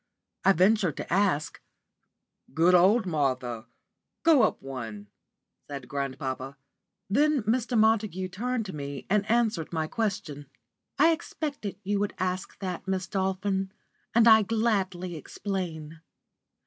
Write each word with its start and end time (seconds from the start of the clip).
I 0.43 0.53
ventured 0.53 0.97
to 0.97 1.13
ask. 1.13 1.61
"Good 2.55 2.73
old 2.73 3.05
Martha! 3.05 3.67
Go 4.23 4.41
up 4.41 4.59
one," 4.59 5.09
said 5.67 5.87
grandpapa. 5.87 6.57
Then 7.07 7.43
Mr. 7.43 7.77
Montague 7.77 8.29
turned 8.29 8.65
to 8.65 8.75
me 8.75 9.05
and 9.11 9.29
answered 9.29 9.71
my 9.71 9.85
question. 9.85 10.47
"I 10.97 11.11
expected 11.11 11.77
you 11.83 11.99
would 11.99 12.15
ask 12.17 12.57
that, 12.61 12.87
Miss 12.87 13.05
Dolphin, 13.05 13.71
and 14.15 14.27
I 14.27 14.41
gladly 14.41 15.15
explain. 15.15 16.01